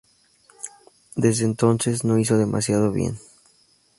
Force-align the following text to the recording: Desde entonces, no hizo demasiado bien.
Desde 1.15 1.45
entonces, 1.45 2.03
no 2.03 2.17
hizo 2.17 2.35
demasiado 2.35 2.91
bien. 2.91 3.19